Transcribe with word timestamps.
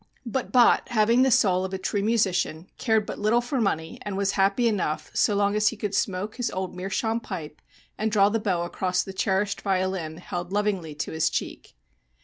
But 0.25 0.51
Bott, 0.51 0.89
having 0.89 1.21
the 1.21 1.29
soul 1.29 1.63
of 1.63 1.75
a 1.75 1.77
true 1.77 2.01
musician, 2.01 2.65
cared 2.79 3.05
but 3.05 3.19
little 3.19 3.39
for 3.39 3.61
money 3.61 3.99
and 4.01 4.17
was 4.17 4.31
happy 4.31 4.67
enough 4.67 5.11
so 5.13 5.35
long 5.35 5.55
as 5.55 5.67
he 5.67 5.77
could 5.77 5.93
smoke 5.93 6.37
his 6.37 6.49
old 6.49 6.75
meerschaum 6.75 7.19
pipe 7.19 7.61
and 7.99 8.11
draw 8.11 8.29
the 8.29 8.39
bow 8.39 8.63
across 8.63 9.03
the 9.03 9.13
cherished 9.13 9.61
violin 9.61 10.17
held 10.17 10.51
lovingly 10.51 10.95
to 10.95 11.11
his 11.11 11.29
cheek. 11.29 11.75